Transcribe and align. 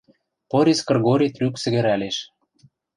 Порис 0.49 0.79
Кргори 0.87 1.27
трӱк 1.35 1.55
сӹгӹрӓлеш: 1.61 2.17